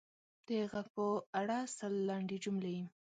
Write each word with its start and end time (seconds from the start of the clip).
د 0.45 0.47
ږغ 0.71 0.85
په 0.95 1.05
اړه 1.39 1.57
سل 1.77 1.93
لنډې 2.09 2.37
جملې: 2.43 2.77